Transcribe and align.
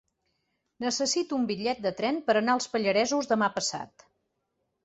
Necessito 0.85 1.37
un 1.41 1.45
bitllet 1.51 1.83
de 1.87 1.93
tren 2.01 2.19
per 2.31 2.37
anar 2.41 2.57
als 2.57 2.69
Pallaresos 2.73 3.31
demà 3.35 3.55
passat. 3.59 4.09